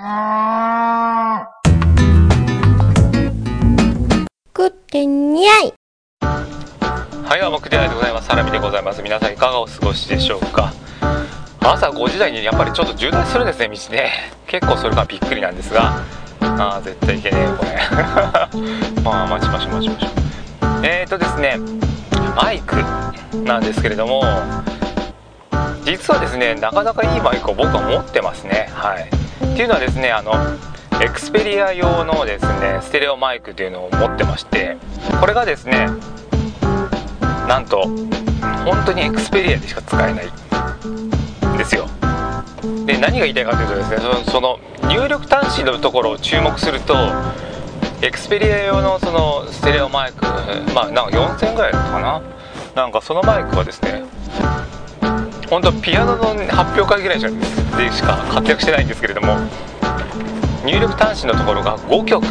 [0.00, 0.06] 食
[4.68, 5.74] ってにゃい
[6.22, 8.28] はい、どうも、くでないでございます。
[8.28, 9.02] サラミでございます。
[9.02, 10.72] 皆さんいかがお過ごしでしょうか？
[11.60, 14.10] 朝5時台にやっぱりちょっと渋滞するんですね、道ね。
[14.46, 16.02] 結構それがびっくりなんですが、
[16.40, 17.72] あー絶対いけねえよ、これ。
[19.04, 20.10] まあ、待ちましょう、待ちましょう。
[20.82, 21.58] えーとですね、
[22.34, 22.76] マイク
[23.44, 24.24] なんですけれども、
[25.84, 28.70] 実はですね、なかなかいいマイクを僕は持ってますね。
[28.72, 29.19] はい。
[29.44, 30.32] っていうのはですね、あの、
[31.02, 34.76] Xperia 用のですね、ステレオマイクというのを持ってまして、
[35.20, 35.88] これがですね、
[37.48, 37.88] なんと
[38.64, 41.88] 本当に Xperia でしか使えないんですよ。
[42.86, 46.94] で何が言いたいかというとですねそのその入力端子のところを注目すると
[48.02, 50.24] Xperia 用のそのステレオマイク
[50.74, 52.22] まあなんか4000円ぐらいだったかな？
[52.74, 54.04] なんかそのマイクはですね
[55.50, 57.28] 本当ピアノの発表会ぐらいで
[57.92, 59.36] しか活躍してないんですけれども
[60.64, 62.24] 入力端子のところが5曲。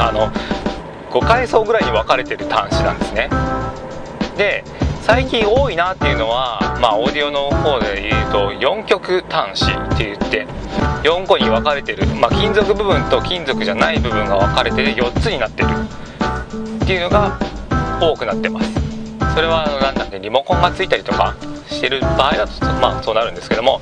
[0.00, 0.30] あの
[1.10, 3.28] 5階層ぐらいに分かれてる端子なんですね。
[4.36, 4.64] で
[5.02, 10.46] 最近多いなっていうのは、まあ、オーディオの方で言うと4極端子って言って
[11.02, 15.68] 4個に分かれてる、まあ、金属部分と金属じゃない部分が分かれて4つになってる。
[16.84, 17.38] っていうのが
[18.00, 18.70] 多くなってます。
[19.34, 21.34] それはあのなんだっけリモコンがついたりとか
[21.68, 23.80] してる場合だとまあそうなるんですけども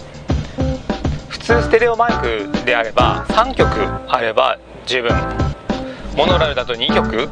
[1.29, 3.69] 普通ステレオマイクであれば3曲
[4.09, 5.11] あれば十分。
[6.17, 7.29] モノラルだと2曲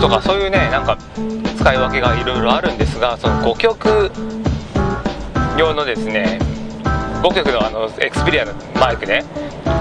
[0.00, 0.96] とかそういうねなんか
[1.58, 4.10] 使い分けがいろいろあるんですがその5曲
[5.58, 6.38] 用のですね
[7.22, 9.22] 5曲のあのエクスペリアのマイクね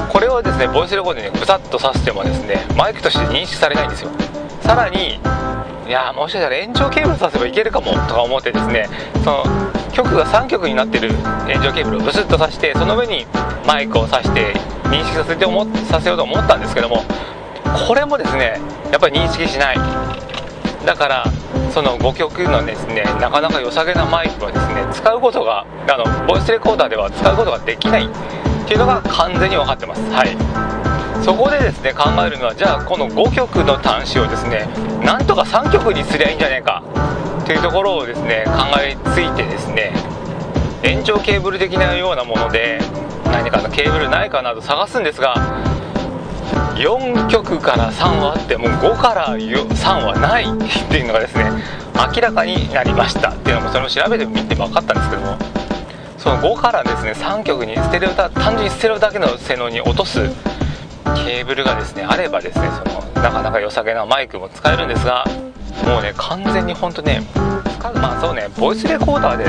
[0.09, 4.11] これをですねボイスレコードにブサッと挿してもですねマイクとして認識されないんですよ。
[4.61, 5.15] さらに
[5.87, 8.87] いやもしかしたら延長ケーブル挿せばいけるかもとか思ってですね
[9.23, 11.09] その曲が3曲になってる
[11.47, 13.25] 延長ケーブルをブスッと挿してその上に
[13.67, 14.53] マイクを挿して
[14.85, 17.03] 認識させて思させようと思ったんですけども
[17.87, 18.59] これもですね
[18.91, 19.77] やっぱり認識しない。
[20.85, 21.25] だから
[21.71, 28.05] その5曲のですねなかなか良さげなマイクはですね使うことがあのボイスレコーダーでは使うことができない。
[28.05, 30.01] っていうのが完全に分かってます。
[30.11, 30.37] はい。
[31.23, 34.67] そこでですね考えるのはじゃあこの5曲の端子をですね
[35.03, 36.81] なんとか3曲にすりゃいいんじゃないか。
[37.51, 39.91] というところをですね考えついてですね
[40.83, 42.79] 延長ケーブル的なようなもので
[43.25, 45.35] 何かのケーブルないかなど探すんですが
[46.75, 51.51] 4曲から3はあってもう5から3はないっていうのがですね
[52.15, 53.31] 明らかになりました。
[53.31, 55.37] っていうのもそれも調べてみて分かったんですけども
[56.17, 60.21] その5からですね3曲にステレオ単純にステレオだけの性能に落とす
[61.25, 65.25] ケーブルがですねあればですねそのなかなか良さげなマイクも使えるんですが
[65.85, 67.21] もうね完全に本当ね
[67.95, 69.45] まあそうねボイスレコーダーで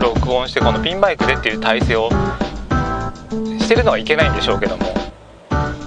[0.00, 2.10] 録音してこのピンマイクでっていう体制を
[3.58, 4.84] してるのはいけないんでしょうけども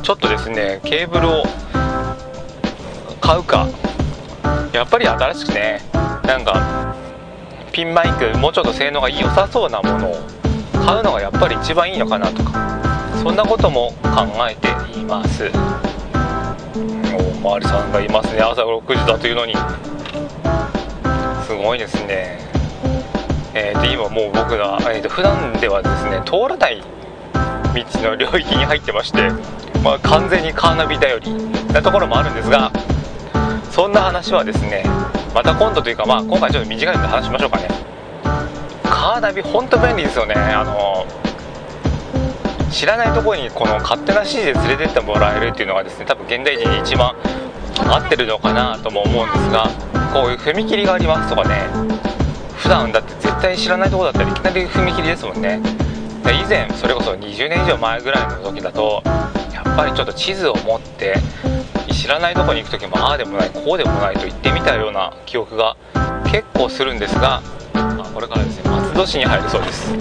[0.04, 1.44] ちょっとですねケーブルを
[3.22, 3.68] 買うか
[4.74, 5.82] やっぱり新しくね
[6.26, 6.96] なんか
[7.72, 10.16] ピンマイクもうちょっと性能が良さそうなものを
[10.86, 12.80] 買うのがやっぱり一番いいのかなとか
[13.22, 14.70] そんなことも考えて
[15.00, 15.52] います。
[17.40, 18.42] おまわりさんがいますね。
[18.42, 19.54] 朝6時だというのに。
[21.48, 22.38] すごいですね。
[23.54, 26.84] えー、で今もう僕が、えー、と普段ではですね通らない
[27.74, 29.32] 道の領域に入ってまして
[29.84, 31.34] まあ、完全にカーナビ頼り
[31.74, 32.72] なところもあるんですが
[33.72, 34.84] そんな話はですね
[35.34, 37.68] また今度というか、まあ、今回ちょっと短いので話しましょうかね。
[38.84, 40.34] カーナビ本当便利ですよね。
[40.36, 41.06] あの
[42.72, 47.16] 知らないところにこの勝手な指示で連れてってもらえるっていうのがですね多分現代人に一番
[47.88, 49.68] 合ってるのかなとも思うんですが
[50.14, 51.68] こういう踏切がありますとかね
[52.58, 55.60] 普段だって絶対知らないとこだったらいきなり踏切ですもんね。
[56.26, 59.02] 以前それこそ20年以上前ぐらいの時だと
[59.52, 61.16] やっぱりちょっと地図を持って
[61.92, 65.76] 知らないとこに行く時もああでもないこうでもないと言ってみたような記憶が
[66.26, 67.42] 結構するんですが、
[68.14, 69.92] これからですね松戸市に入るそうです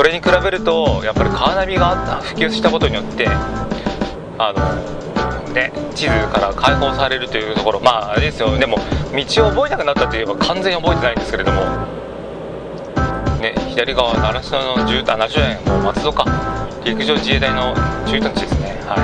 [0.00, 3.28] それに比べるとやっぱりカーナビがあった普及したことによって
[4.38, 8.56] あのね地図から解放されるというところまああれですよ。
[8.56, 11.60] でも道を覚えなくなったといえば完全に覚えてないんですけれども
[13.42, 16.24] ね左側習志野の住宅習志野もう松戸か。
[16.82, 17.74] 陸上自衛隊の
[18.06, 18.80] 駐屯地ですね。
[18.86, 18.96] は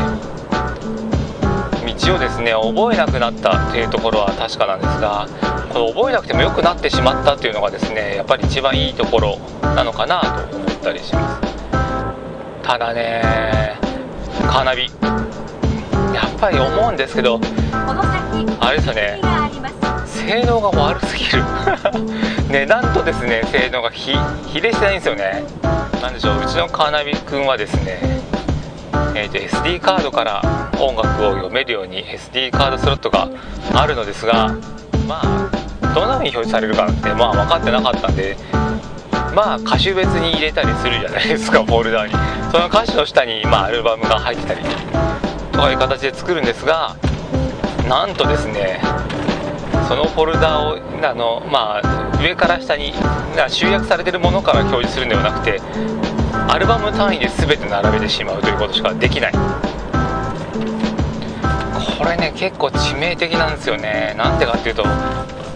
[1.85, 1.93] い。
[1.95, 5.29] 道をですね覚えなくなったっていうところは確かなんですが
[5.75, 9.39] この覚えなくても良くなってしまったっていうのがですねやっぱり一番いいところ
[9.75, 11.57] なのかなと思ったりします。
[12.63, 13.23] ただね
[14.49, 14.91] カーナビ
[16.15, 17.41] やっぱり思うんですけど
[18.61, 19.21] あれですよね。
[20.07, 21.43] 性能が悪すぎる。
[22.51, 24.13] 値段とですね性能が比
[24.61, 25.45] 例してないんですよね。
[26.01, 26.41] なんでしょう。
[26.43, 27.99] うちのカーナビ君はですね、
[29.15, 30.43] えー、と SD カードから
[30.79, 33.29] 音楽を読めるように SD カードスロットが
[33.75, 34.55] あるのですが
[35.07, 38.37] まあどんな風に表示されるかってまあ分かってなかったんで
[39.37, 42.15] まあ歌手別に入れたりするじゃないですか フォルダーに。
[42.51, 44.61] その歌詞の下に、まあ、アルバムが入ってたり
[45.53, 46.97] とかいう形で作るんですが
[47.87, 48.81] なんとですね
[49.89, 52.95] そのフォルダをあの、まあ、上から下に
[53.49, 55.61] 集約されてるものから表示するんではなくて
[56.49, 59.33] アルバム単位で全て並べてしまうということしかできない。
[61.99, 64.15] これね結構致命的なんですよね。
[64.17, 64.85] なんでかっていうと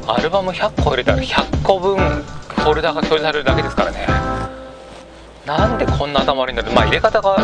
[0.06, 2.24] アルバム100個入れたら100個分
[2.60, 4.06] フォルダが表示されるだけですからね。
[5.46, 6.74] なんでこんな頭悪いんだろう。
[6.74, 7.36] まあ入れ方が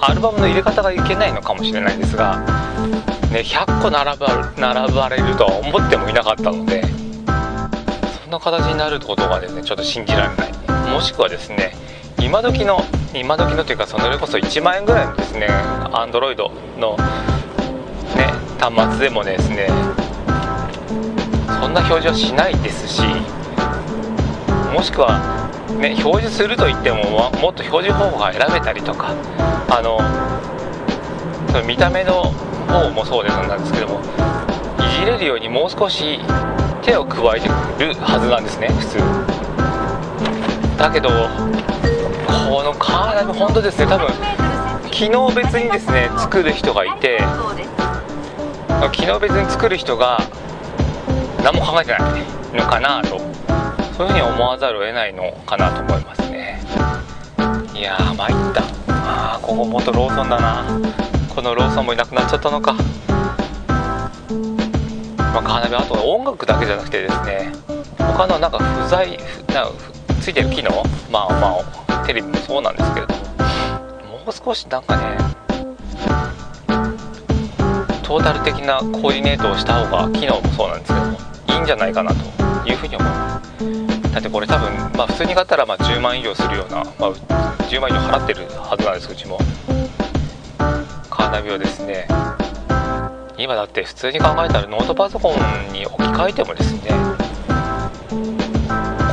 [0.00, 2.38] アルバムの入れ方がいけないのかもしれないんですが
[3.30, 6.82] ね100個並ば並ばれるとは思ってもいなかったので
[8.22, 10.52] そんな形になることがですねちょっと信じられない。
[10.90, 11.74] もしくはですね
[12.20, 12.82] 今時の
[13.14, 15.48] 今時のというかそれこそ1万円ぐらいのですね
[15.92, 16.36] Android
[16.78, 16.96] の
[18.16, 19.68] ね端末でもですね
[21.60, 23.02] そんな表示はしないですし
[24.72, 29.14] もしくは、ね、表示するといってももっと表示方法が選べたりとか
[29.68, 29.98] あの
[31.48, 32.32] その見た目の
[32.68, 36.20] 方もそうでなんですけどもいじれるようにもう少し
[36.82, 37.52] 手を加えてく
[37.84, 38.98] るはずなんですね普通。
[40.78, 44.08] だけどこのカーナビ本当ですね多分
[44.90, 47.18] 機能別にですね作る人がいて
[48.92, 50.18] 機能別に作る人が
[51.44, 52.22] 何も考えてない
[52.54, 53.39] のかなと。
[53.96, 56.60] そういうふうに思わざるを得ないのかなと思いますね。
[57.74, 58.62] いやー参った。
[58.88, 60.64] あーここ元ローソンだな。
[61.34, 62.74] このローソンもいなくなっちゃったのか。
[65.18, 67.52] まあ、カーナビあと音楽だけじゃなくてですね。
[67.98, 69.18] 他のなんか不在
[69.52, 69.72] なんか
[70.20, 70.70] ついてる機能？
[71.10, 71.58] まあま
[71.88, 73.20] あテレビもそうなんですけれども。
[74.18, 75.02] もう少しなんかね
[78.02, 83.79] トータル的なコーディネートをした方が機能もそうなんですけどもいいんじゃないかなというふうに思います。
[84.12, 87.12] だってこれ多分まあ普通に買ったらまあ10万以上するような、まあ、
[87.68, 89.38] 10万以上払ってるはずなんですうちも。
[91.10, 92.06] カーナビをですね
[93.36, 96.90] 今だって普通に考えたらノートパソコンに置き換えてもですね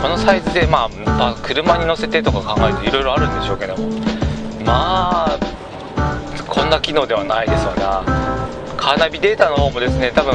[0.02, 3.90] このサイズでまあ、まあ、車に乗せてとか考えるといろいろあるんでしょうけども
[4.66, 5.40] まあ
[6.48, 8.04] こんな機能ではないですわな。
[8.78, 10.34] カーナビデータの方もですね多分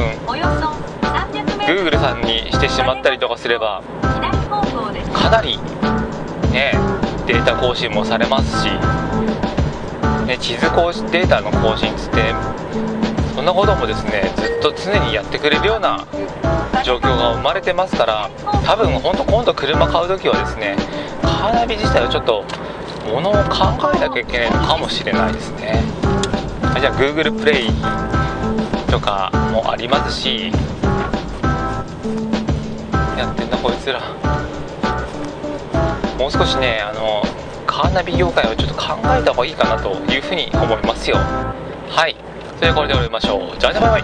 [1.65, 3.81] Google さんにしてしまったりとかすれば
[5.13, 5.57] かなり
[6.51, 6.73] ね
[7.25, 8.69] データ更新もされますし、
[10.25, 12.33] ね、地図更新データの更新つって
[13.35, 16.05] そんなこともですねずっと常にやってくれるような
[16.83, 18.29] 状況が生まれてますから
[18.65, 20.75] 多分本当今度車買う時はですね
[21.21, 22.43] カーナビ自体はちょっと
[23.09, 25.83] ものを考えなきゃいけないのかもしれないですね。
[26.79, 27.67] じゃあ Google プレイ
[28.91, 30.51] とかもありますし
[33.17, 34.42] やってんなこいつら。
[36.33, 37.21] 少しねあの
[37.67, 41.17] カーナビ業界をちょっと考えた方がいいかなというふうに思いますよ。
[41.17, 42.15] はい。
[42.55, 43.57] それではこれで終わりましょう。
[43.59, 44.03] じゃあねバイバイ。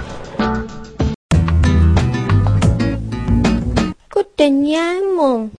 [4.12, 5.59] こってにゃいもん